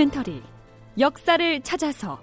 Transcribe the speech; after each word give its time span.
다큐멘터리 0.00 0.42
역사를 0.98 1.60
찾아서. 1.60 2.18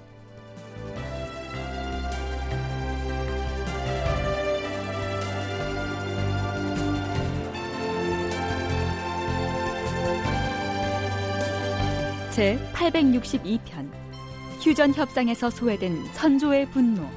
제 12.32 12.58
862편 12.74 13.92
휴전 14.62 14.94
협상에서 14.96 15.52
소외된 15.52 16.04
선조의 16.14 16.72
분노. 16.72 17.08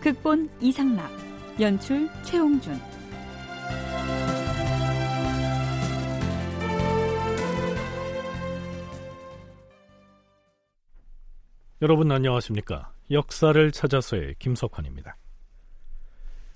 극본 0.00 0.50
이상락 0.60 1.10
연출 1.58 2.10
최홍준 2.24 2.78
여러분 11.82 12.12
안녕하십니까? 12.12 12.92
역사를 13.10 13.72
찾아서의 13.72 14.34
김석환입니다. 14.38 15.16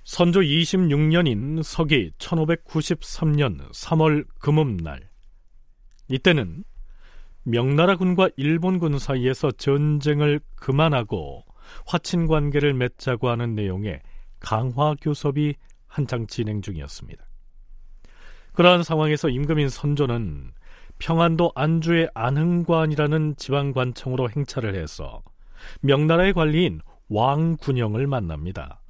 선조 0.03 0.41
26년인 0.41 1.63
서기 1.63 2.11
1593년 2.19 3.73
3월 3.73 4.27
금음날 4.39 5.09
이때는 6.09 6.65
명나라군과 7.45 8.29
일본군 8.37 8.99
사이에서 8.99 9.51
전쟁을 9.53 10.41
그만하고 10.57 11.47
화친 11.87 12.27
관계를 12.27 12.75
맺자고 12.75 13.31
하는 13.31 13.55
내용의 13.55 14.03
강화 14.41 14.95
교섭이 15.01 15.55
한창 15.87 16.27
진행 16.27 16.61
중이었습니다. 16.61 17.25
그러한 18.53 18.83
상황에서 18.83 19.31
임금인 19.31 19.71
선조는 19.71 20.53
평안도 20.99 21.53
안주의 21.55 22.09
안흥관이라는 22.15 23.37
지방관청으로 23.37 24.31
행차를 24.31 24.75
해서 24.75 25.23
명나라의 25.81 26.33
관리인 26.33 26.81
왕군영을 27.09 28.07
만납니다. 28.07 28.81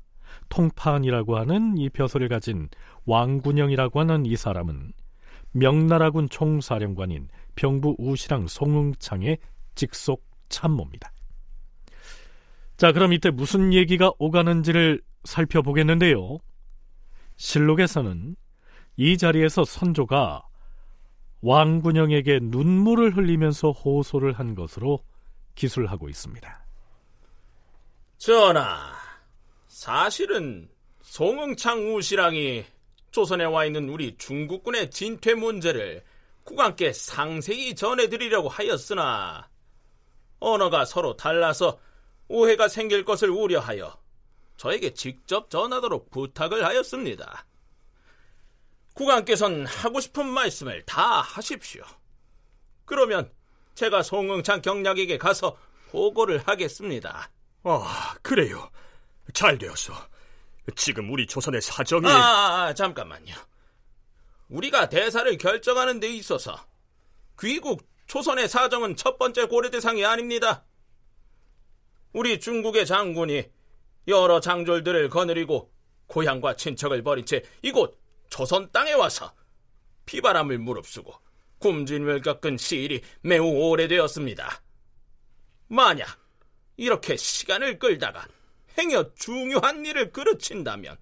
통판이라고 0.49 1.37
하는 1.39 1.77
이 1.79 1.89
벼슬을 1.89 2.29
가진 2.29 2.69
왕군영이라고 3.07 4.01
하는 4.01 4.27
이 4.27 4.37
사람은 4.37 4.93
명나라군 5.53 6.29
총사령관인 6.29 7.29
병부 7.57 7.97
우시랑 7.99 8.49
송응창의 8.49 9.39
직속 9.75 10.25
참모입니다. 10.49 11.13
자, 12.77 12.93
그럼 12.93 13.13
이때 13.13 13.31
무슨 13.31 13.73
얘기가 13.73 14.13
오가는지를 14.19 15.01
살펴보겠는데요. 15.25 16.39
실록에서는 17.37 18.37
이 18.97 19.19
자리에서 19.19 19.65
선조가 19.65 20.43
왕군영에게 21.45 22.41
눈물을 22.43 23.17
흘리면서 23.17 23.71
호소를 23.71 24.33
한 24.33 24.55
것으로 24.55 25.05
기술하고 25.55 26.09
있습니다. 26.09 26.67
전하, 28.17 28.95
사실은 29.69 30.71
송응창 31.03 31.95
우시랑이 31.95 32.65
조선에 33.11 33.45
와 33.45 33.67
있는 33.67 33.91
우리 33.91 34.17
중국군의 34.17 34.91
진퇴 34.91 35.35
문제를 35.35 36.03
국왕께 36.45 36.95
상세히 36.95 37.75
전해드리려고 37.75 38.49
하였으나 38.49 39.49
언어가 40.41 40.87
서로 40.87 41.15
달라서 41.15 41.79
오해가 42.29 42.69
생길 42.69 43.05
것을 43.05 43.29
우려하여 43.29 43.95
저에게 44.57 44.95
직접 44.95 45.51
전하도록 45.51 46.11
부탁을 46.11 46.65
하였습니다. 46.65 47.47
국왕께선 48.95 49.67
하고 49.67 50.01
싶은 50.01 50.27
말씀을 50.27 50.83
다 50.87 51.21
하십시오. 51.21 51.85
그러면 52.85 53.31
제가 53.75 54.03
송응창 54.03 54.63
경략에게 54.63 55.19
가서 55.19 55.57
보고를 55.91 56.39
하겠습니다. 56.47 57.31
아, 57.65 58.15
그래요. 58.23 58.71
잘 59.33 59.59
되었어. 59.59 59.93
지금 60.77 61.11
우리 61.13 61.27
조선의 61.27 61.61
사정이... 61.61 62.07
아, 62.07 62.11
아, 62.11 62.63
아, 62.63 62.75
잠깐만요. 62.75 63.35
우리가 64.49 64.89
대사를 64.89 65.37
결정하는 65.39 66.01
데 66.01 66.09
있어서 66.09 66.57
귀국 67.41 67.87
조선의 68.07 68.49
사정은 68.49 68.97
첫 68.97 69.19
번째 69.19 69.47
고려 69.47 69.71
대상이 69.71 70.05
아닙니다. 70.05 70.65
우리 72.13 72.39
중국의 72.39 72.87
장군이 72.87 73.51
여러 74.07 74.39
장졸들을 74.41 75.09
거느리고 75.09 75.73
고향과 76.07 76.57
친척을 76.57 77.03
버린 77.03 77.27
채 77.27 77.43
이곳 77.63 77.99
조선 78.35 78.69
땅에 78.73 78.93
와서 78.95 79.33
피바람을 80.07 80.59
무릅쓰고 80.59 81.15
굶주림을 81.61 82.21
겪은 82.21 82.57
시일이 82.59 83.01
매우 83.21 83.47
오래되었습니다. 83.47 84.61
만약 85.69 86.19
이렇게 86.77 87.17
시간을 87.17 87.79
끌다가 87.79 88.27
행여 88.77 89.15
중요한 89.15 89.87
일을 89.87 90.11
그르친다면 90.11 90.97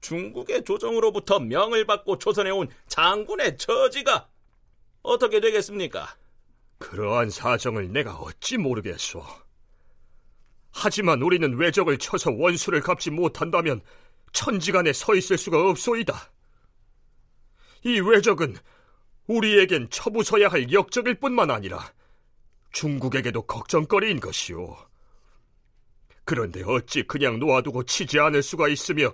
중국의 0.00 0.64
조정으로부터 0.64 1.38
명을 1.38 1.84
받고 1.84 2.16
조선에 2.16 2.48
온 2.48 2.70
장군의 2.88 3.58
처지가 3.58 4.26
어떻게 5.02 5.38
되겠습니까? 5.38 6.16
그러한 6.78 7.28
사정을 7.28 7.92
내가 7.92 8.14
어찌 8.14 8.56
모르겠소. 8.56 9.22
하지만 10.72 11.20
우리는 11.20 11.58
외적을 11.58 11.98
쳐서 11.98 12.30
원수를 12.30 12.80
갚지 12.80 13.10
못한다면 13.10 13.82
천지간에 14.32 14.92
서 14.92 15.14
있을 15.14 15.38
수가 15.38 15.68
없소이다. 15.68 16.14
이 17.84 18.00
외적은 18.00 18.56
우리에겐 19.26 19.88
처부서야 19.90 20.48
할 20.48 20.72
역적일 20.72 21.14
뿐만 21.20 21.50
아니라 21.50 21.92
중국에게도 22.72 23.42
걱정거리인 23.42 24.20
것이오. 24.20 24.76
그런데 26.24 26.62
어찌 26.64 27.02
그냥 27.02 27.38
놓아두고 27.38 27.84
치지 27.84 28.18
않을 28.20 28.42
수가 28.42 28.68
있으며 28.68 29.12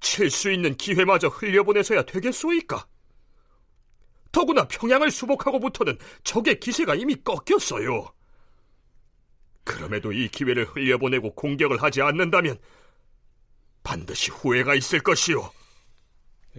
칠 0.00 0.30
수 0.30 0.50
있는 0.50 0.74
기회마저 0.76 1.28
흘려보내서야 1.28 2.02
되겠소이까? 2.02 2.86
더구나 4.32 4.66
평양을 4.68 5.10
수복하고부터는 5.10 5.98
적의 6.22 6.60
기세가 6.60 6.94
이미 6.94 7.16
꺾였어요. 7.16 8.06
그럼에도 9.64 10.12
이 10.12 10.28
기회를 10.28 10.66
흘려보내고 10.66 11.34
공격을 11.34 11.82
하지 11.82 12.02
않는다면 12.02 12.58
반드시 13.86 14.32
후회가 14.32 14.74
있을 14.74 14.98
것이오. 14.98 15.48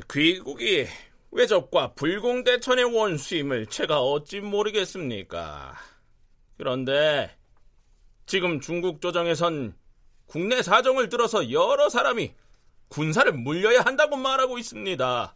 귀국이 0.10 0.88
외적과 1.32 1.94
불공대천의 1.94 2.86
원수임을 2.86 3.66
제가 3.66 4.00
어찌 4.00 4.40
모르겠습니까? 4.40 5.76
그런데 6.58 7.36
지금 8.26 8.62
중국 8.62 9.02
조정에선 9.02 9.76
국내 10.26 10.64
사정을 10.64 11.10
들어서 11.10 11.52
여러 11.52 11.90
사람이 11.90 12.34
군사를 12.88 13.30
물려야 13.34 13.82
한다고 13.82 14.16
말하고 14.16 14.58
있습니다. 14.58 15.36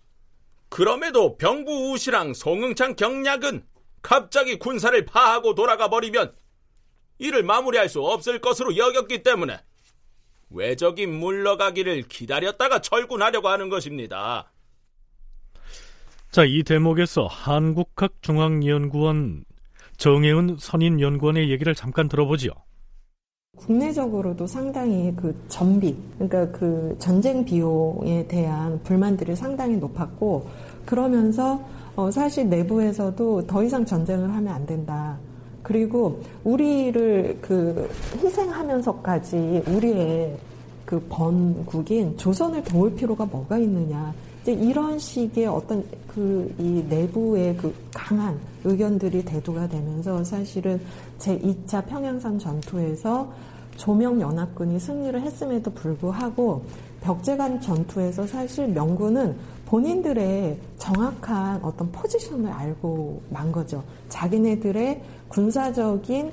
그럼에도 0.69 1.37
병부 1.37 1.91
우시랑 1.91 2.33
송응창 2.33 2.95
경략은 2.95 3.67
갑자기 4.01 4.57
군사를 4.57 5.05
파하고 5.05 5.55
돌아가 5.55 5.89
버리면 5.89 6.33
이를 7.19 7.43
마무리할 7.43 7.89
수 7.89 8.01
없을 8.01 8.39
것으로 8.39 8.77
여겼기 8.77 9.23
때문에 9.23 9.59
외적이 10.53 11.07
물러가기를 11.07 12.03
기다렸다가 12.03 12.79
철군하려고 12.79 13.47
하는 13.47 13.69
것입니다. 13.69 14.51
자, 16.31 16.45
이 16.45 16.63
대목에서 16.63 17.27
한국학 17.27 18.21
중앙연구원 18.21 19.43
정혜은 19.97 20.57
선임연구원의 20.59 21.51
얘기를 21.51 21.75
잠깐 21.75 22.07
들어보지요. 22.07 22.51
국내적으로도 23.57 24.47
상당히 24.47 25.13
그 25.15 25.35
전비, 25.47 25.95
그러니까 26.15 26.57
그 26.57 26.95
전쟁 26.99 27.43
비용에 27.45 28.25
대한 28.27 28.81
불만들이 28.83 29.35
상당히 29.35 29.77
높았고, 29.77 30.49
그러면서 30.85 31.63
어 31.95 32.09
사실 32.09 32.49
내부에서도 32.49 33.45
더 33.45 33.63
이상 33.63 33.85
전쟁을 33.85 34.33
하면 34.33 34.47
안 34.53 34.65
된다. 34.65 35.19
그리고 35.71 36.21
우리를 36.43 37.37
그 37.39 37.89
희생하면서까지 38.17 39.63
우리의 39.67 40.37
그 40.85 40.99
번국인 41.07 42.17
조선을 42.17 42.61
도울 42.65 42.93
필요가 42.93 43.25
뭐가 43.25 43.57
있느냐. 43.57 44.13
이제 44.41 44.51
이런 44.51 44.99
식의 44.99 45.47
어떤 45.47 45.83
그 46.07 46.53
이 46.59 46.83
내부의 46.89 47.55
그 47.55 47.73
강한 47.93 48.37
의견들이 48.65 49.23
대두가 49.23 49.67
되면서 49.67 50.21
사실은 50.25 50.79
제2차 51.19 51.85
평양선 51.85 52.37
전투에서 52.37 53.31
조명연합군이 53.77 54.77
승리를 54.77 55.21
했음에도 55.21 55.71
불구하고 55.71 56.63
벽제 57.01 57.35
간 57.35 57.59
전투에서 57.59 58.25
사실 58.27 58.67
명군은 58.67 59.35
본인들의 59.65 60.57
정확한 60.77 61.63
어떤 61.63 61.91
포지션을 61.91 62.51
알고 62.51 63.21
만 63.29 63.51
거죠. 63.51 63.83
자기네들의 64.09 65.01
군사적인 65.29 66.31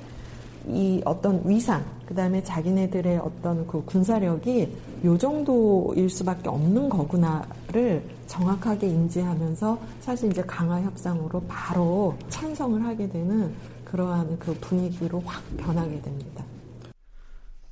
이 0.67 1.01
어떤 1.05 1.41
위상, 1.45 1.83
그 2.05 2.13
다음에 2.13 2.43
자기네들의 2.43 3.17
어떤 3.17 3.65
그 3.65 3.83
군사력이 3.85 4.75
요 5.05 5.17
정도일 5.17 6.09
수밖에 6.09 6.49
없는 6.49 6.89
거구나를 6.89 8.03
정확하게 8.27 8.87
인지하면서 8.87 9.79
사실 10.01 10.29
이제 10.29 10.43
강화 10.43 10.81
협상으로 10.81 11.41
바로 11.47 12.15
찬성을 12.27 12.83
하게 12.83 13.09
되는 13.09 13.53
그러한 13.85 14.37
그 14.37 14.53
분위기로 14.59 15.23
확 15.25 15.41
변하게 15.57 16.01
됩니다. 16.01 16.43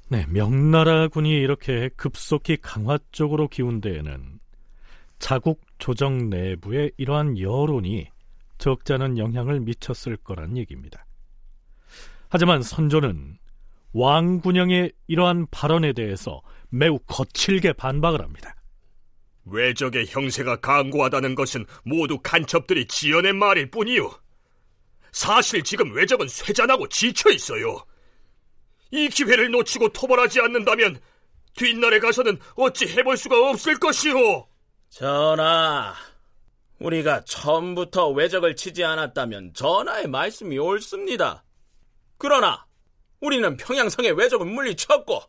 네, 0.10 0.26
명나라군이 0.30 1.30
이렇게 1.32 1.90
급속히 1.98 2.58
강화 2.62 2.98
쪽으로 3.12 3.50
기운 3.50 3.82
데에는 3.82 4.40
자국 5.20 5.62
조정 5.80 6.30
내부에 6.30 6.92
이러한 6.96 7.38
여론이 7.38 8.08
적지 8.58 8.94
않은 8.94 9.18
영향을 9.18 9.60
미쳤을 9.60 10.16
거란 10.18 10.56
얘기입니다. 10.56 11.06
하지만 12.30 12.62
선조는 12.62 13.38
왕군영의 13.92 14.94
이러한 15.08 15.48
발언에 15.52 15.92
대해서 15.92 16.42
매우 16.70 17.00
거칠게 17.00 17.74
반박을 17.74 18.22
합니다. 18.22 18.56
외적의 19.46 20.06
형세가 20.08 20.58
강고하다는 20.58 21.36
것은 21.36 21.66
모두 21.84 22.20
간첩들이 22.22 22.88
지어낸 22.88 23.38
말일 23.38 23.72
뿐이요. 23.72 24.10
사실 25.12 25.64
지금 25.64 25.94
외적은 25.94 26.28
쇠잔하고 26.28 26.88
지쳐 26.90 27.30
있어요. 27.32 27.78
이 28.92 29.10
기회를 29.10 29.52
놓치고 29.52 29.90
토벌하지 29.90 30.40
않는다면 30.42 31.00
뒷날에 31.56 32.00
가서는 32.00 32.40
어찌 32.56 32.88
해볼 32.88 33.18
수가 33.18 33.50
없을 33.50 33.78
것이오. 33.80 34.48
전하, 34.90 35.94
우리가 36.80 37.24
처음부터 37.26 38.10
외적을 38.10 38.56
치지 38.56 38.84
않았다면 38.84 39.54
전하의 39.54 40.08
말씀이 40.08 40.58
옳습니다. 40.58 41.44
그러나 42.18 42.66
우리는 43.20 43.58
평양성의 43.58 44.12
외적을 44.14 44.46
물리쳤고 44.46 45.22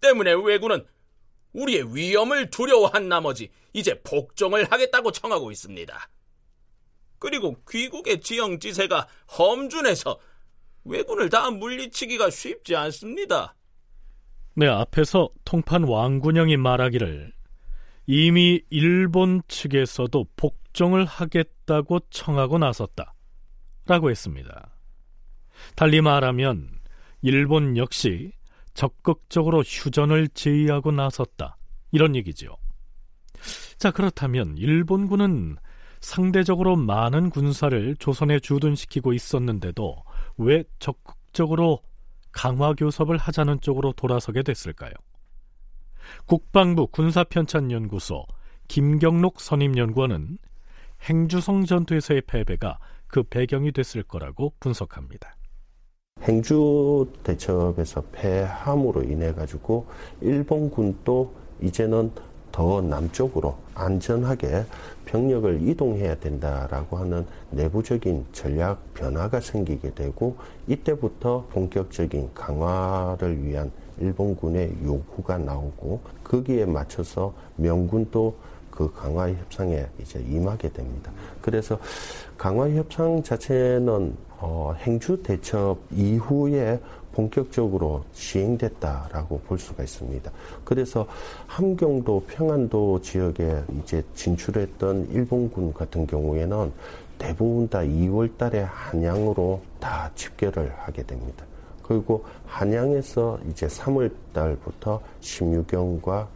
때문에 0.00 0.32
왜군은 0.32 0.86
우리의 1.52 1.94
위험을 1.94 2.50
두려워한 2.50 3.08
나머지 3.08 3.50
이제 3.72 4.00
복종을 4.02 4.70
하겠다고 4.70 5.12
청하고 5.12 5.50
있습니다. 5.50 6.08
그리고 7.18 7.56
귀국의 7.70 8.20
지형지세가 8.20 9.08
험준해서 9.38 10.18
왜군을 10.86 11.28
다 11.28 11.50
물리치기가 11.50 12.30
쉽지 12.30 12.76
않습니다. 12.76 13.54
네, 14.54 14.66
앞에서 14.68 15.28
통판 15.44 15.84
왕군영이 15.84 16.56
말하기를 16.56 17.32
이미 18.06 18.62
일본 18.70 19.42
측에서도 19.48 20.26
복종을 20.36 21.04
하겠다고 21.04 22.00
청하고 22.10 22.58
나섰다. 22.58 23.12
라고 23.86 24.10
했습니다. 24.10 24.70
달리 25.74 26.00
말하면 26.00 26.70
일본 27.22 27.76
역시 27.76 28.32
적극적으로 28.74 29.62
휴전을 29.62 30.28
제의하고 30.28 30.92
나섰다. 30.92 31.56
이런 31.92 32.14
얘기죠. 32.14 32.56
자, 33.78 33.90
그렇다면 33.90 34.56
일본군은 34.56 35.56
상대적으로 36.00 36.76
많은 36.76 37.30
군사를 37.30 37.96
조선에 37.96 38.38
주둔시키고 38.40 39.12
있었는데도 39.12 40.02
왜 40.38 40.64
적극적으로 40.78 41.80
강화 42.32 42.74
교섭을 42.74 43.16
하자는 43.16 43.60
쪽으로 43.60 43.92
돌아서게 43.92 44.42
됐을까요? 44.42 44.92
국방부 46.26 46.86
군사편찬연구소 46.88 48.26
김경록 48.68 49.40
선임연구원은 49.40 50.38
행주성 51.08 51.64
전투에서의 51.64 52.22
패배가 52.22 52.78
그 53.06 53.22
배경이 53.22 53.72
됐을 53.72 54.02
거라고 54.02 54.52
분석합니다. 54.60 55.36
행주 56.22 57.06
대첩에서 57.22 58.02
패함으로 58.12 59.02
인해 59.04 59.32
가지고 59.32 59.86
일본군도 60.20 61.34
이제는 61.62 62.12
더 62.56 62.80
남쪽으로 62.80 63.54
안전하게 63.74 64.64
병력을 65.04 65.68
이동해야 65.68 66.14
된다라고 66.14 66.96
하는 66.96 67.26
내부적인 67.50 68.24
전략 68.32 68.94
변화가 68.94 69.40
생기게 69.40 69.92
되고 69.92 70.38
이때부터 70.66 71.44
본격적인 71.50 72.30
강화를 72.32 73.44
위한 73.44 73.70
일본군의 74.00 74.72
요구가 74.86 75.36
나오고 75.36 76.00
거기에 76.24 76.64
맞춰서 76.64 77.34
명군도 77.56 78.34
그 78.70 78.90
강화 78.90 79.28
협상에 79.28 79.84
이제 80.00 80.18
임하게 80.20 80.70
됩니다. 80.70 81.12
그래서 81.42 81.78
강화 82.38 82.70
협상 82.70 83.22
자체는 83.22 84.16
어, 84.38 84.74
행주 84.78 85.22
대첩 85.22 85.78
이후에 85.90 86.80
본격적으로 87.16 88.04
시행됐다라고 88.12 89.40
볼 89.40 89.58
수가 89.58 89.82
있습니다. 89.82 90.30
그래서 90.64 91.06
함경도 91.46 92.24
평안도 92.28 93.00
지역에 93.00 93.62
이제 93.78 94.04
진출했던 94.14 95.08
일본군 95.10 95.72
같은 95.72 96.06
경우에는 96.06 96.70
대부분 97.18 97.66
다 97.68 97.78
2월 97.78 98.36
달에 98.36 98.60
한양으로 98.60 99.62
다 99.80 100.10
집결을 100.14 100.70
하게 100.76 101.04
됩니다. 101.04 101.46
그리고 101.82 102.22
한양에서 102.44 103.38
이제 103.48 103.66
3월 103.66 104.12
달부터 104.34 105.00
16경과 105.22 106.26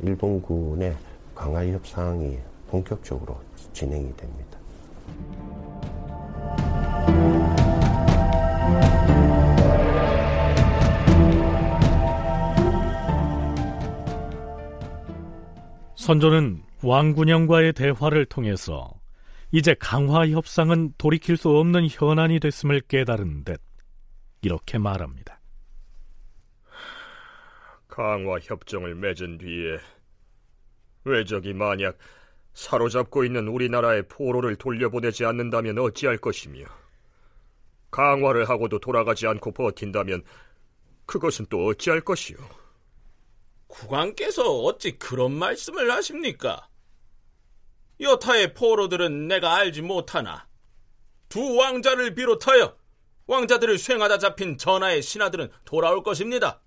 일본군의 0.00 0.94
강화 1.34 1.66
협상이 1.66 2.38
본격적으로 2.68 3.36
진행이 3.72 4.14
됩니다. 4.16 4.60
선조는 16.10 16.64
왕군영과의 16.82 17.72
대화를 17.72 18.24
통해서 18.24 18.90
이제 19.52 19.76
강화 19.78 20.26
협상은 20.26 20.92
돌이킬 20.98 21.36
수 21.36 21.50
없는 21.50 21.86
현안이 21.88 22.40
됐음을 22.40 22.80
깨달은 22.88 23.44
듯 23.44 23.60
이렇게 24.42 24.76
말합니다. 24.78 25.38
강화 27.86 28.40
협정을 28.40 28.96
맺은 28.96 29.38
뒤에 29.38 29.78
외적이 31.04 31.54
만약 31.54 31.96
사로잡고 32.54 33.22
있는 33.22 33.46
우리나라의 33.46 34.08
포로를 34.08 34.56
돌려보내지 34.56 35.24
않는다면 35.24 35.78
어찌할 35.78 36.18
것이며 36.18 36.64
강화를 37.92 38.48
하고도 38.48 38.80
돌아가지 38.80 39.28
않고 39.28 39.52
버틴다면 39.52 40.24
그것은 41.06 41.46
또 41.48 41.66
어찌할 41.66 42.00
것이오. 42.00 42.59
국왕께서 43.70 44.60
어찌 44.62 44.98
그런 44.98 45.32
말씀을 45.32 45.90
하십니까? 45.90 46.68
여타의 48.00 48.54
포로들은 48.54 49.28
내가 49.28 49.56
알지 49.56 49.82
못하나 49.82 50.46
두 51.28 51.56
왕자를 51.56 52.14
비롯하여 52.14 52.76
왕자들을 53.26 53.78
수행하다 53.78 54.18
잡힌 54.18 54.58
전하의 54.58 55.02
신하들은 55.02 55.50
돌아올 55.64 56.02
것입니다. 56.02 56.60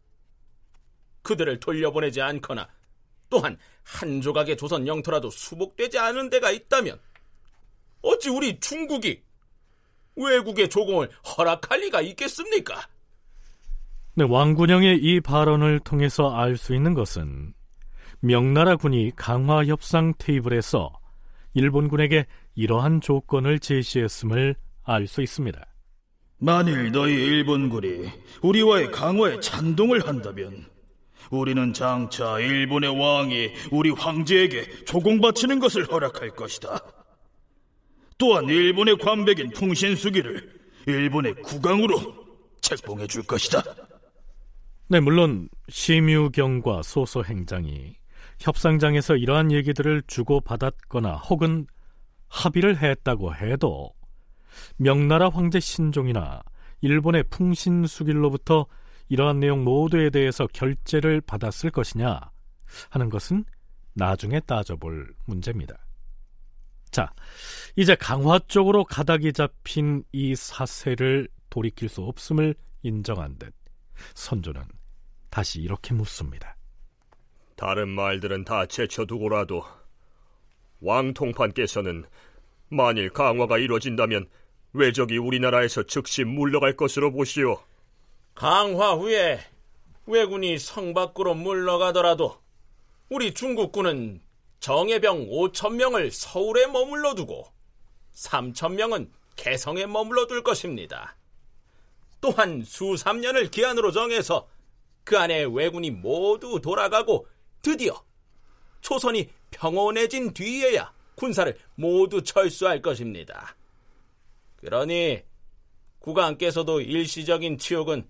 그들을 1.22 1.60
돌려보내지 1.60 2.22
않거나 2.22 2.70
또한 3.30 3.58
한 3.84 4.22
조각의 4.22 4.56
조선 4.58 4.88
영토라도 4.88 5.30
수복되지 5.30 5.98
않은 5.98 6.30
데가 6.30 6.52
있다면 6.52 7.00
어찌 8.02 8.30
우리 8.30 8.60
중국이 8.60 9.24
외국의 10.16 10.70
조공을 10.70 11.10
허락할 11.26 11.80
리가 11.82 12.02
있겠습니까? 12.02 12.88
네, 14.16 14.26
왕군영의 14.26 15.00
이 15.02 15.22
발언을 15.22 15.80
통해서 15.80 16.36
알 16.36 16.56
수 16.56 16.76
있는 16.76 16.94
것은 16.94 17.54
명나라 18.20 18.76
군이 18.76 19.12
강화 19.16 19.66
협상 19.66 20.14
테이블에서 20.20 20.94
일본군에게 21.56 22.26
이러한 22.56 23.02
조건을 23.02 23.58
제시했음을 23.58 24.56
알 24.84 25.08
수 25.08 25.22
있습니다. 25.24 25.60
만일 26.38 26.92
너희 26.92 27.14
일본군이 27.14 28.08
우리와의 28.44 28.92
강화에 28.92 29.40
찬동을 29.40 30.08
한다면 30.08 30.68
우리는 31.32 31.74
장차 31.74 32.38
일본의 32.38 33.00
왕이 33.00 33.50
우리 33.72 33.90
황제에게 33.90 34.86
조공 34.86 35.22
바치는 35.22 35.60
것을 35.60 35.86
허락할 35.92 36.32
것이다. 36.36 36.80
또한 38.20 38.46
일본의 38.46 38.98
관백인 38.98 39.50
풍신수기를 39.52 40.62
일본의 40.86 41.36
국왕으로 41.42 42.00
책봉해 42.62 43.08
줄 43.08 43.24
것이다. 43.24 43.64
네, 44.94 45.00
물론 45.00 45.50
심유경과 45.70 46.84
소소 46.84 47.26
행장이 47.26 47.96
협상장에서 48.40 49.16
이러한 49.16 49.52
얘기들을 49.52 50.04
주고받았거나 50.06 51.16
혹은 51.16 51.66
합의를 52.28 52.80
했다고 52.80 53.34
해도 53.34 53.92
명나라 54.78 55.30
황제 55.30 55.60
신종이나 55.60 56.44
일본의 56.82 57.24
풍신수길로부터 57.32 58.68
이러한 59.10 59.40
내용 59.40 59.64
모두에 59.64 60.12
대해서 60.12 60.46
결재를 60.54 61.22
받았을 61.22 61.72
것이냐 61.72 62.20
하는 62.92 63.10
것은 63.10 63.46
나중에 63.96 64.42
따져볼 64.42 65.12
문제입니다. 65.26 65.76
자, 66.92 67.12
이제 67.76 67.96
강화 67.96 68.38
쪽으로 68.38 68.84
가닥이 68.84 69.34
잡힌 69.34 70.04
이 70.12 70.36
사세를 70.36 71.30
돌이킬 71.50 71.90
수 71.90 72.04
없음을 72.04 72.54
인정한 72.84 73.40
듯 73.40 73.56
선조는 74.14 74.62
다시 75.34 75.62
이렇게 75.62 75.96
묻습니다. 75.96 76.56
다른 77.56 77.90
말들은 77.90 78.46
다 78.46 78.68
제쳐두고라도 78.68 79.64
왕통판께서는 80.80 82.06
만일 82.70 83.10
강화가 83.10 83.58
이루어진다면 83.58 84.30
왜적이 84.74 85.18
우리나라에서 85.18 85.88
즉시 85.88 86.24
물러갈 86.24 86.76
것으로 86.76 87.12
보시오. 87.12 87.60
강화 88.36 88.92
후에 88.92 89.40
왜군이 90.06 90.60
성 90.60 90.94
밖으로 90.94 91.34
물러가더라도 91.34 92.40
우리 93.10 93.34
중국군은 93.34 94.22
정예병 94.60 95.30
5천 95.30 95.78
명을 95.78 96.12
서울에 96.12 96.68
머물러 96.68 97.16
두고 97.16 97.48
3천 98.14 98.76
명은 98.76 99.12
개성에 99.36 99.88
머물러 99.88 100.28
둘 100.28 100.44
것입니다. 100.44 101.18
또한 102.22 102.62
수삼 102.64 103.20
년을 103.20 103.50
기한으로 103.50 103.92
정해서 103.92 104.48
그 105.04 105.18
안에 105.18 105.44
왜군이 105.44 105.92
모두 105.92 106.60
돌아가고 106.62 107.28
드디어 107.62 107.94
초선이 108.82 109.30
평온해진 109.52 110.34
뒤에야 110.34 110.94
군사를 111.16 111.56
모두 111.76 112.22
철수할 112.22 112.82
것입니다. 112.82 113.56
그러니 114.58 115.22
국왕께서도 116.00 116.82
일시적인 116.82 117.58
치욕은 117.58 118.08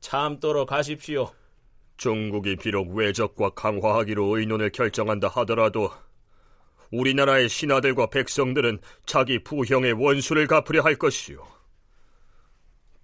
참도록 0.00 0.72
하십시오. 0.72 1.32
중국이 1.96 2.56
비록 2.56 2.94
외적과 2.94 3.50
강화하기로 3.50 4.38
의논을 4.38 4.70
결정한다 4.70 5.28
하더라도 5.28 5.90
우리나라의 6.92 7.48
신하들과 7.48 8.10
백성들은 8.10 8.78
자기 9.06 9.42
부형의 9.42 9.94
원수를 9.94 10.46
갚으려 10.46 10.82
할 10.82 10.96
것이요. 10.96 11.55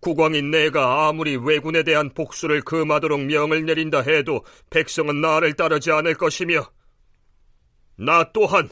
국왕인 0.03 0.51
내가 0.51 1.07
아무리 1.07 1.37
왜군에 1.37 1.85
대한 1.85 2.11
복수를 2.11 2.61
금하도록 2.63 3.21
명을 3.21 3.65
내린다 3.65 4.01
해도 4.01 4.45
백성은 4.69 5.21
나를 5.21 5.55
따르지 5.55 5.93
않을 5.93 6.15
것이며 6.17 6.69
나 7.97 8.29
또한 8.33 8.69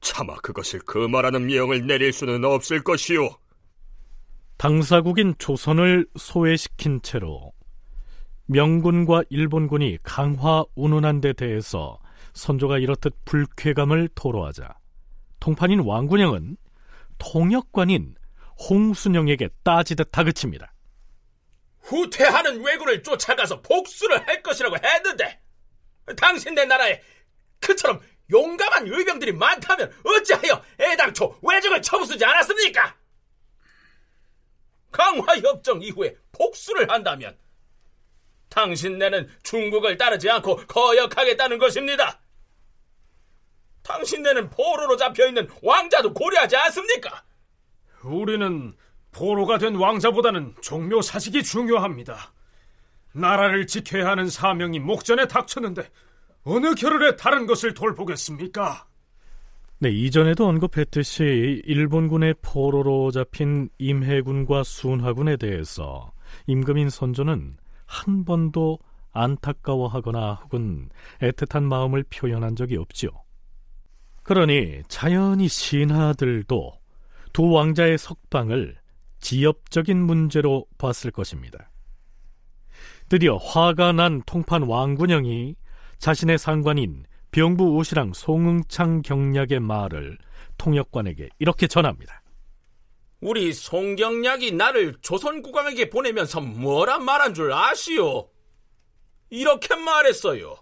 차마 0.00 0.34
그것을 0.34 0.80
금하라는 0.80 1.46
명을 1.46 1.86
내릴 1.86 2.12
수는 2.12 2.44
없을 2.44 2.82
것이오. 2.82 3.30
당사국인 4.56 5.36
조선을 5.38 6.08
소외시킨 6.16 7.00
채로 7.02 7.52
명군과 8.46 9.22
일본군이 9.30 9.98
강화 10.02 10.64
운운한 10.74 11.20
데 11.20 11.32
대해서 11.32 12.00
선조가 12.34 12.78
이렇듯 12.78 13.14
불쾌감을 13.24 14.08
토로하자 14.16 14.74
통판인 15.38 15.78
왕군영은 15.80 16.56
통역관인 17.18 18.16
홍순영에게 18.68 19.48
따지듯 19.64 20.10
다그칩니다. 20.12 20.72
후퇴하는 21.80 22.62
왜군을 22.62 23.02
쫓아가서 23.02 23.60
복수를 23.62 24.26
할 24.26 24.42
것이라고 24.42 24.76
했는데 24.76 25.40
당신네 26.16 26.64
나라에 26.64 27.02
그처럼 27.60 28.00
용감한 28.30 28.86
의병들이 28.86 29.32
많다면 29.32 29.92
어찌하여 30.04 30.62
애당초 30.80 31.38
왜적을 31.42 31.82
처부수지 31.82 32.24
않았습니까? 32.24 32.96
강화협정 34.90 35.82
이후에 35.82 36.16
복수를 36.32 36.90
한다면 36.90 37.36
당신네는 38.48 39.30
중국을 39.42 39.96
따르지 39.96 40.28
않고 40.30 40.66
거역하겠다는 40.66 41.58
것입니다. 41.58 42.20
당신네는 43.82 44.50
포로로 44.50 44.96
잡혀있는 44.96 45.48
왕자도 45.62 46.12
고려하지 46.12 46.56
않습니까? 46.56 47.24
우리는 48.04 48.74
포로가 49.12 49.58
된 49.58 49.74
왕자보다는 49.74 50.54
종묘 50.60 51.02
사직이 51.02 51.42
중요합니다. 51.42 52.32
나라를 53.12 53.66
지켜야 53.66 54.08
하는 54.08 54.28
사명이 54.28 54.78
목전에 54.80 55.26
닥쳤는데 55.28 55.88
어느 56.44 56.74
겨를에 56.74 57.16
다른 57.16 57.46
것을 57.46 57.74
돌보겠습니까? 57.74 58.86
네, 59.78 59.90
이전에도 59.90 60.46
언급했듯이 60.46 61.62
일본군의 61.64 62.36
포로로 62.40 63.10
잡힌 63.10 63.68
임해군과 63.78 64.62
순하군에 64.62 65.36
대해서 65.36 66.12
임금인 66.46 66.88
선조는 66.88 67.56
한 67.86 68.24
번도 68.24 68.78
안타까워하거나 69.12 70.34
혹은 70.44 70.88
애틋한 71.20 71.64
마음을 71.64 72.04
표현한 72.04 72.56
적이 72.56 72.76
없지요. 72.76 73.10
그러니 74.22 74.82
자연히 74.88 75.48
신하들도 75.48 76.72
두 77.32 77.50
왕자의 77.50 77.98
석방을 77.98 78.76
지엽적인 79.20 79.98
문제로 79.98 80.66
봤을 80.78 81.10
것입니다. 81.10 81.70
드디어 83.08 83.36
화가 83.36 83.92
난 83.92 84.22
통판 84.26 84.64
왕군영이 84.64 85.54
자신의 85.98 86.38
상관인 86.38 87.04
병부 87.30 87.76
우시랑 87.76 88.12
송응창 88.12 89.02
경략의 89.02 89.60
말을 89.60 90.18
통역관에게 90.58 91.28
이렇게 91.38 91.66
전합니다. 91.66 92.22
우리 93.20 93.52
송경략이 93.52 94.52
나를 94.52 94.96
조선국왕에게 95.00 95.90
보내면서 95.90 96.40
뭐라 96.40 96.98
말한 96.98 97.34
줄 97.34 97.52
아시오? 97.52 98.28
이렇게 99.30 99.74
말했어요. 99.76 100.56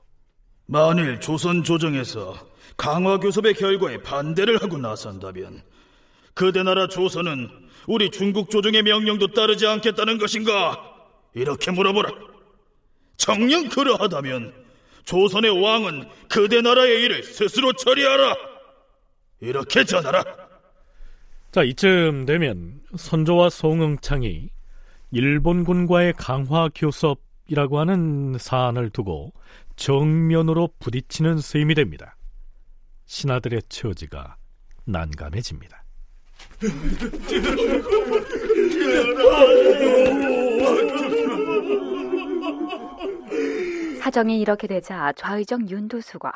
만일 0.67 1.19
조선 1.21 1.65
조정에서 1.65 2.35
강화 2.77 3.19
교섭의 3.19 3.55
결과에 3.55 4.03
반대를 4.03 4.63
하고 4.63 4.77
나선다면 4.77 5.63
그대 6.35 6.63
나라 6.63 6.87
조선은 6.87 7.49
우리 7.87 8.11
중국 8.11 8.51
조정의 8.51 8.83
명령도 8.83 9.29
따르지 9.29 9.67
않겠다는 9.67 10.19
것인가? 10.19 10.81
이렇게 11.35 11.71
물어보라. 11.71 12.11
정녕 13.17 13.69
그러하다면 13.69 14.55
조선의 15.05 15.63
왕은 15.63 16.09
그대 16.29 16.61
나라의 16.61 17.03
일을 17.05 17.23
스스로 17.23 17.73
처리하라. 17.73 18.37
이렇게 19.41 19.85
전하라. 19.85 20.25
자, 21.53 21.63
이쯤 21.63 22.27
되면 22.27 22.81
선조와 22.97 23.51
송응창이 23.51 24.51
일본군과의 25.11 26.15
강화 26.17 26.69
교섭이라고 26.75 27.81
하는 27.81 28.37
사안을 28.39 28.91
두고 28.91 29.33
정면으로 29.77 30.69
부딪히는 30.79 31.39
셈이 31.39 31.75
됩니다. 31.75 32.17
신하들의 33.07 33.63
처지가 33.69 34.37
난감해집니다. 34.85 35.80
사정이 44.01 44.41
이렇게 44.41 44.67
되자 44.67 45.13
좌의정 45.17 45.69
윤도수가 45.69 46.33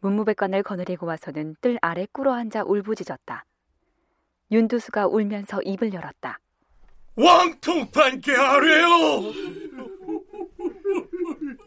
문무백관을 0.00 0.62
거느리고 0.62 1.06
와서는 1.06 1.56
뜰 1.60 1.78
아래 1.80 2.06
꿇어앉아 2.12 2.64
울부짖었다. 2.64 3.44
윤도수가 4.50 5.06
울면서 5.06 5.62
입을 5.62 5.92
열었다. 5.92 6.38
왕통판께 7.14 8.32
아뢰요! 8.34 9.32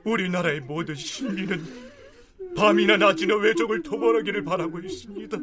우리나라의 0.03 0.61
모든 0.61 0.95
시민은 0.95 1.63
밤이나 2.55 2.97
낮이나 2.97 3.35
외적을 3.35 3.81
토벌하기를 3.81 4.43
바라고 4.43 4.79
있습니다. 4.79 5.37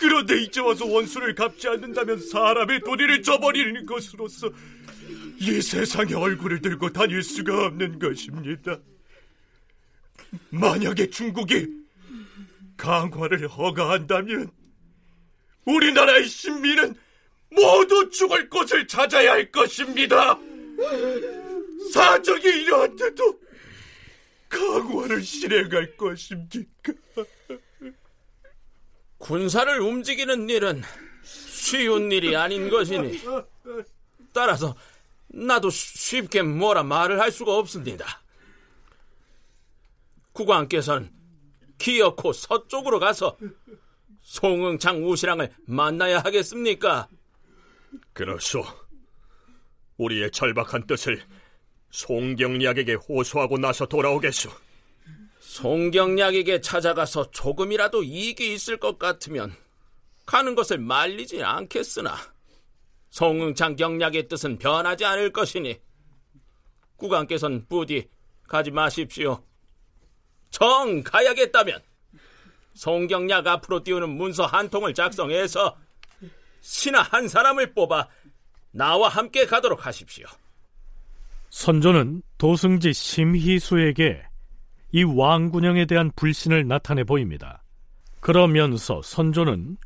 그런데 0.00 0.38
이제 0.40 0.60
와서 0.60 0.86
원수를 0.86 1.34
갚지 1.34 1.68
않는다면 1.68 2.18
사람의 2.20 2.80
도리를 2.80 3.22
저버리는 3.22 3.84
것으로서 3.84 4.50
이 5.38 5.60
세상에 5.60 6.14
얼굴을 6.14 6.62
들고 6.62 6.90
다닐 6.90 7.22
수가 7.22 7.66
없는 7.66 7.98
것입니다. 7.98 8.78
만약에 10.48 11.10
중국이 11.10 11.66
강화를 12.78 13.46
허가한다면 13.46 14.50
우리나라의 15.66 16.26
신민은 16.26 16.94
모두 17.50 18.08
죽을 18.08 18.48
곳을 18.48 18.86
찾아야 18.86 19.32
할 19.32 19.50
것입니다. 19.50 20.38
사정이 21.92 22.42
이러한데도 22.42 23.38
강화를 24.48 25.22
실행할 25.22 25.94
것입니까? 25.96 26.94
군사를 29.20 29.80
움직이는 29.80 30.48
일은 30.48 30.82
쉬운 31.22 32.10
일이 32.10 32.34
아닌 32.34 32.70
것이니 32.70 33.20
따라서 34.32 34.74
나도 35.28 35.70
쉽게 35.70 36.42
뭐라 36.42 36.82
말을 36.82 37.20
할 37.20 37.30
수가 37.30 37.56
없습니다. 37.58 38.22
국왕께서는 40.32 41.12
기어코 41.78 42.32
서쪽으로 42.32 42.98
가서 42.98 43.36
송응창 44.22 45.06
우시랑을 45.06 45.52
만나야 45.66 46.20
하겠습니까? 46.20 47.06
그렇소. 48.12 48.64
우리의 49.98 50.30
절박한 50.30 50.86
뜻을 50.86 51.22
송경략에게 51.90 52.94
호소하고 52.94 53.58
나서 53.58 53.84
돌아오겠소. 53.86 54.50
송경략에게 55.60 56.62
찾아가서 56.62 57.32
조금이라도 57.32 58.02
이익이 58.02 58.54
있을 58.54 58.78
것 58.78 58.98
같으면 58.98 59.54
가는 60.24 60.54
것을 60.54 60.78
말리지 60.78 61.42
않겠으나 61.42 62.16
송응창 63.10 63.76
경략의 63.76 64.28
뜻은 64.28 64.58
변하지 64.58 65.04
않을 65.04 65.32
것이니 65.32 65.78
국왕께서는 66.96 67.66
부디 67.68 68.08
가지 68.48 68.70
마십시오. 68.70 69.42
정 70.50 71.02
가야겠다면 71.02 71.78
송경략 72.72 73.46
앞으로 73.46 73.82
띄우는 73.82 74.08
문서 74.08 74.46
한 74.46 74.70
통을 74.70 74.94
작성해서 74.94 75.76
신하 76.62 77.02
한 77.02 77.28
사람을 77.28 77.74
뽑아 77.74 78.08
나와 78.70 79.10
함께 79.10 79.44
가도록 79.44 79.84
하십시오. 79.84 80.26
선조는 81.50 82.22
도승지 82.38 82.94
심희수에게 82.94 84.29
이 84.92 85.04
왕군영에 85.04 85.86
대한 85.86 86.10
불신을 86.16 86.66
나타내 86.66 87.04
보입니다. 87.04 87.62
그러면서 88.20 89.00
선조는 89.02 89.76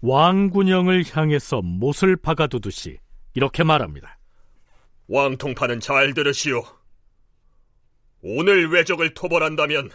왕군영을 0.00 1.04
향해서 1.10 1.62
못을 1.62 2.16
박아두듯이 2.16 2.98
이렇게 3.34 3.64
말합니다. 3.64 4.18
왕통파는 5.08 5.80
잘 5.80 6.14
들으시오. 6.14 6.62
오늘 8.22 8.70
외적을 8.70 9.12
토벌한다면 9.14 9.90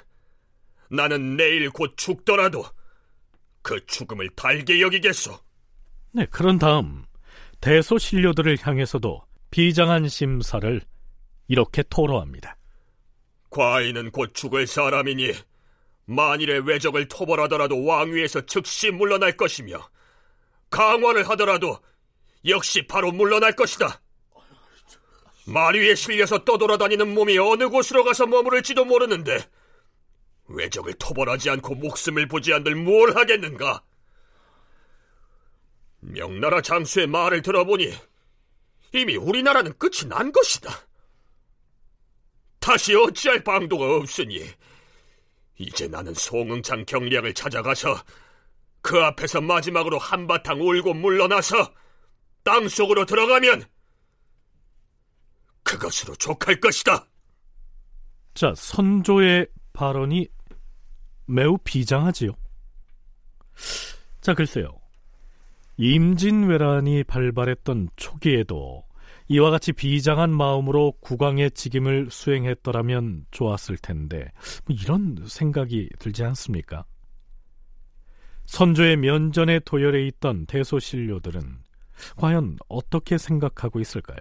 나는 0.92 1.36
내일 1.38 1.70
곧 1.70 1.96
죽더라도 1.98 2.63
그 3.62 3.84
죽음을 3.86 4.30
달게 4.36 4.82
여기겠소. 4.82 5.38
네, 6.13 6.25
그런 6.25 6.60
다음 6.60 7.06
대소신료들을 7.62 8.58
향해서도 8.62 9.22
비장한 9.51 10.08
심사를 10.08 10.82
이렇게 11.48 11.84
토로합니다. 11.89 12.59
과인은 13.50 14.12
곧 14.12 14.34
죽을 14.34 14.68
사람이니 14.68 15.34
만일에 16.06 16.60
외적을 16.65 17.08
토벌하더라도 17.08 17.84
왕위에서 17.84 18.46
즉시 18.46 18.91
물러날 18.91 19.38
것이며 19.38 19.89
강화를 20.70 21.29
하더라도 21.29 21.79
역시 22.46 22.88
바로 22.88 23.12
물러날 23.12 23.56
것이다. 23.56 24.01
말 25.46 25.75
위에 25.75 25.96
실려서 25.96 26.44
떠돌아다니는 26.46 27.13
몸이 27.13 27.38
어느 27.39 27.70
곳으로 27.70 28.03
가서 28.03 28.27
머무를지도 28.27 28.86
모르는데 28.86 29.50
외적을 30.48 30.94
토벌하지 30.94 31.50
않고 31.51 31.75
목숨을 31.75 32.27
보지 32.27 32.53
않들 32.53 32.75
뭘 32.75 33.15
하겠는가? 33.15 33.84
명나라 36.01 36.62
장수의 36.62 37.08
말을 37.08 37.41
들어보니 37.41 37.94
이미 38.94 39.15
우리나라는 39.15 39.77
끝이 39.77 40.08
난 40.08 40.32
것이다. 40.32 40.88
다시 42.70 42.94
어찌할 42.94 43.44
방도가 43.44 43.96
없으니 43.96 44.44
이제 45.58 45.88
나는 45.88 46.14
송응창 46.14 46.86
경량을 46.86 47.34
찾아가서 47.34 48.00
그 48.84 49.00
앞에서 49.00 49.42
마지막으로 49.42 49.98
한바탕 49.98 50.62
울고 50.62 50.94
물러나서 50.94 51.74
땅 52.44 52.68
속으로 52.68 53.08
들어가면 53.08 53.64
그것으로 55.64 56.14
족할 56.18 56.60
것이다. 56.60 57.08
자, 58.36 58.54
선조의 58.56 59.48
발언이 59.74 60.28
매우 61.26 61.58
비장하지요. 61.64 62.34
자, 64.22 64.36
글쎄요. 64.36 64.80
임진왜란이 65.78 67.06
발발했던 67.06 67.90
초기에도 67.96 68.86
이와 69.31 69.51
같이 69.51 69.74
비장한 69.74 70.31
마음으로 70.31 70.93
국왕의 71.01 71.51
직임을 71.51 72.09
수행했더라면 72.09 73.27
좋았을 73.29 73.77
텐데 73.77 74.31
뭐 74.65 74.75
이런 74.75 75.24
생각이 75.27 75.88
들지 76.00 76.24
않습니까? 76.24 76.83
선조의 78.45 78.98
면전에 78.98 79.59
도열해 79.59 80.07
있던 80.07 80.48
대소신료들은 80.48 81.59
과연 82.17 82.57
어떻게 82.67 83.19
생각하고 83.19 83.79
있을까요? 83.79 84.19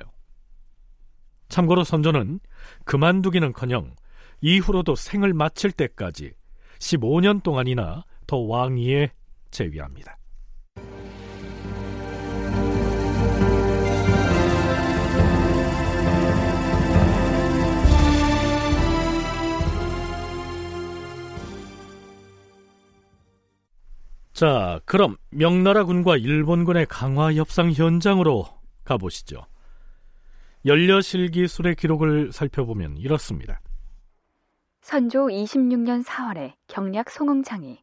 참고로 1.48 1.84
선조는 1.84 2.40
그만두기는커녕 2.84 3.94
이후로도 4.42 4.94
생을 4.94 5.32
마칠 5.32 5.72
때까지 5.72 6.32
15년 6.80 7.42
동안이나 7.42 8.04
더 8.26 8.36
왕위에 8.36 9.12
재위합니다. 9.50 10.18
자, 24.38 24.78
그럼 24.84 25.16
명나라 25.30 25.82
군과 25.82 26.16
일본군의 26.16 26.86
강화 26.86 27.32
협상 27.34 27.72
현장으로 27.72 28.46
가보시죠. 28.84 29.44
연려실기술의 30.64 31.74
기록을 31.74 32.30
살펴보면 32.30 32.98
이렇습니다. 32.98 33.60
선조 34.80 35.26
26년 35.26 36.04
4월에 36.04 36.52
경략 36.68 37.10
송응창이 37.10 37.82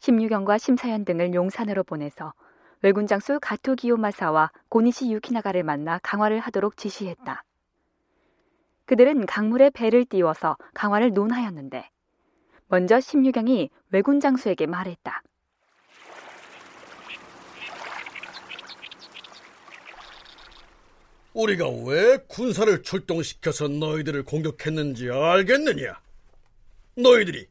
심유경과 0.00 0.58
심사연 0.58 1.04
등을 1.04 1.32
용산으로 1.32 1.84
보내서 1.84 2.34
외군 2.82 3.06
장수 3.06 3.38
가토 3.40 3.76
기요마사와 3.76 4.50
고니시 4.70 5.12
유키나가를 5.12 5.62
만나 5.62 6.00
강화를 6.02 6.40
하도록 6.40 6.76
지시했다. 6.76 7.44
그들은 8.86 9.26
강물에 9.26 9.70
배를 9.70 10.06
띄워서 10.06 10.56
강화를 10.74 11.12
논하였는데 11.12 11.88
먼저 12.66 12.98
심유경이 12.98 13.70
외군 13.90 14.18
장수에게 14.18 14.66
말했다. 14.66 15.22
우리가 21.34 21.68
왜 21.68 22.16
군사를 22.28 22.82
출동시켜서 22.82 23.68
너희들을 23.68 24.22
공격했는지 24.24 25.10
알겠느냐? 25.10 26.00
너희들이 26.96 27.46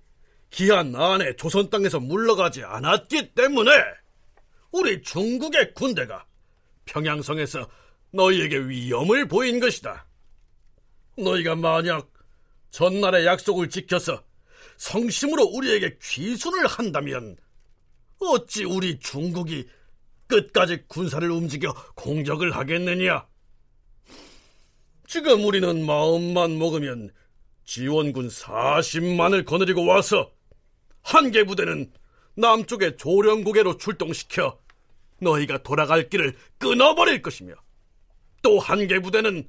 기한 0.49 0.95
안에 0.95 1.35
조선 1.35 1.69
땅에서 1.69 1.99
물러가지 1.99 2.63
않았기 2.63 3.33
때문에 3.33 3.71
우리 4.71 5.01
중국의 5.01 5.73
군대가 5.73 6.25
평양성에서 6.85 7.69
너희에게 8.11 8.57
위험을 8.57 9.27
보인 9.27 9.59
것이다. 9.59 10.05
너희가 11.17 11.55
만약 11.55 12.09
전날의 12.71 13.25
약속을 13.25 13.69
지켜서 13.69 14.23
성심으로 14.77 15.43
우리에게 15.43 15.97
귀순을 16.01 16.67
한다면 16.67 17.35
어찌 18.19 18.63
우리 18.63 18.97
중국이 18.99 19.67
끝까지 20.27 20.85
군사를 20.87 21.29
움직여 21.29 21.73
공격을 21.95 22.55
하겠느냐? 22.55 23.27
지금 25.13 25.45
우리는 25.45 25.85
마음만 25.85 26.57
먹으면 26.57 27.11
지원군 27.65 28.29
40만을 28.29 29.45
거느리고 29.45 29.85
와서 29.85 30.31
한 31.03 31.29
개 31.29 31.43
부대는 31.43 31.91
남쪽의 32.35 32.97
조령국에로 32.97 33.77
출동시켜 33.77 34.57
너희가 35.21 35.61
돌아갈 35.61 36.09
길을 36.09 36.33
끊어버릴 36.57 37.21
것이며 37.21 37.53
또 38.41 38.57
한 38.57 38.87
개 38.87 38.99
부대는 38.99 39.47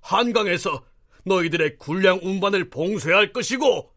한강에서 0.00 0.84
너희들의 1.26 1.78
군량 1.78 2.18
운반을 2.24 2.70
봉쇄할 2.70 3.32
것이고 3.32 3.92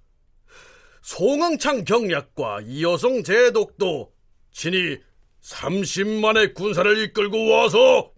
송흥창 1.01 1.83
경략과 1.85 2.61
이여성 2.61 3.23
제독도 3.23 4.13
친히 4.51 4.99
30만의 5.41 6.53
군사를 6.53 6.95
이끌고 7.05 7.49
와서 7.49 8.13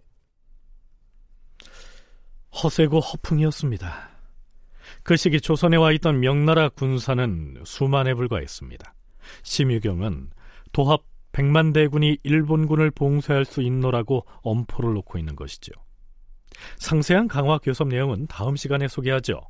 허세고 2.52 3.00
허풍이었습니다. 3.00 4.10
그 5.02 5.16
시기 5.16 5.40
조선에 5.40 5.76
와 5.76 5.92
있던 5.92 6.20
명나라 6.20 6.68
군사는 6.68 7.62
수만에 7.64 8.14
불과했습니다. 8.14 8.94
심유경은 9.42 10.30
도합 10.72 11.02
100만 11.32 11.72
대군이 11.72 12.18
일본군을 12.22 12.90
봉쇄할 12.90 13.44
수 13.44 13.62
있노라고 13.62 14.26
엄포를 14.42 14.94
놓고 14.94 15.18
있는 15.18 15.36
것이죠. 15.36 15.72
상세한 16.78 17.28
강화 17.28 17.58
교섭 17.58 17.88
내용은 17.88 18.26
다음 18.26 18.56
시간에 18.56 18.88
소개하죠. 18.88 19.40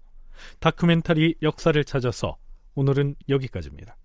다큐멘터리 0.61 1.37
역사를 1.43 1.83
찾아서 1.85 2.37
오늘은 2.75 3.17
여기까지입니다. 3.29 3.97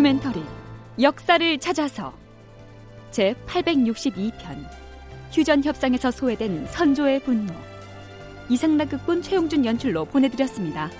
다큐멘터리 0.00 0.42
역사를 1.02 1.58
찾아서 1.58 2.14
제 3.10 3.34
862편 3.46 4.32
휴전 5.30 5.62
협상에서 5.62 6.10
소외된 6.10 6.66
선조의 6.68 7.20
분노 7.20 7.52
이상락극본 8.48 9.20
최용준 9.20 9.66
연출로 9.66 10.06
보내드렸습니다. 10.06 10.90